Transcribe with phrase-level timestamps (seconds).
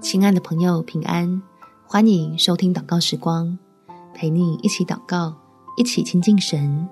[0.00, 1.42] 亲爱的朋友，平安！
[1.84, 3.58] 欢迎收听祷告时光，
[4.14, 5.34] 陪你一起祷告，
[5.76, 6.88] 一起亲近神。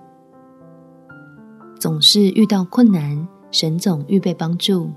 [1.78, 4.90] 总是遇到困难，神总预备帮助。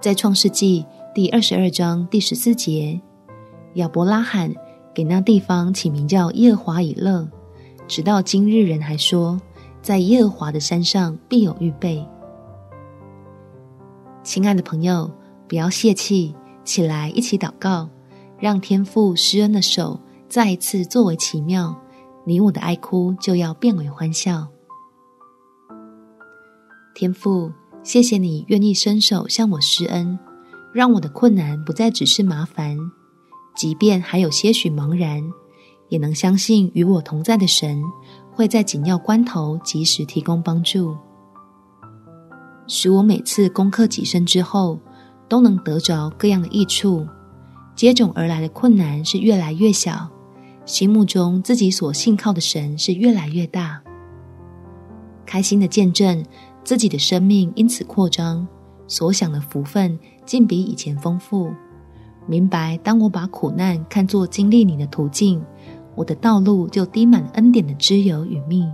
[0.00, 2.98] 在创世纪第二十二章第十四节，
[3.74, 4.50] 亚伯拉罕
[4.94, 7.28] 给那地方起名叫耶和华以勒，
[7.86, 9.38] 直到今日人还说，
[9.82, 12.04] 在耶和华的山上必有预备。
[14.22, 15.10] 亲爱的朋友，
[15.46, 16.34] 不要泄气。
[16.64, 17.88] 起来，一起祷告，
[18.38, 21.76] 让天父施恩的手再一次作为奇妙，
[22.24, 24.48] 你我的哀哭就要变为欢笑。
[26.94, 27.50] 天父，
[27.82, 30.18] 谢谢你愿意伸手向我施恩，
[30.72, 32.76] 让我的困难不再只是麻烦，
[33.56, 35.22] 即便还有些许茫然，
[35.88, 37.82] 也能相信与我同在的神
[38.30, 40.96] 会在紧要关头及时提供帮助，
[42.68, 44.78] 使我每次攻克己身之后，
[45.32, 47.06] 都能得着各样的益处，
[47.74, 50.06] 接踵而来的困难是越来越小，
[50.66, 53.82] 心目中自己所信靠的神是越来越大。
[55.24, 56.22] 开心的见证
[56.62, 58.46] 自己的生命因此扩张，
[58.86, 61.50] 所享的福分竟比以前丰富。
[62.26, 65.42] 明白，当我把苦难看作经历你的途径，
[65.94, 68.70] 我的道路就滴满恩典的脂油与蜜。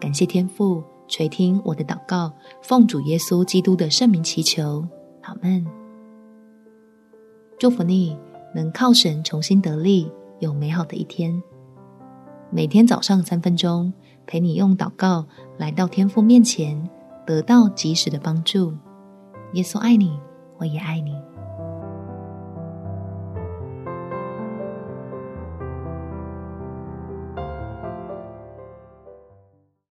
[0.00, 4.84] 感谢天父垂听我的祷告，奉主耶稣基督的圣名祈求。
[5.26, 5.66] 阿门，
[7.58, 8.16] 祝福你
[8.54, 11.42] 能靠神重新得力，有美好的一天。
[12.48, 13.92] 每天早上三分钟，
[14.24, 15.26] 陪你用祷告
[15.58, 16.88] 来到天父面前，
[17.26, 18.72] 得到及时的帮助。
[19.54, 20.16] 耶稣爱你，
[20.58, 21.16] 我也爱你。